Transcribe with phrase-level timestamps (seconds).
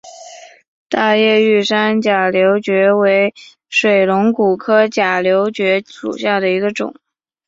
[0.89, 3.35] 大叶玉山假瘤蕨为
[3.69, 6.95] 水龙骨科假瘤蕨属下的一个种。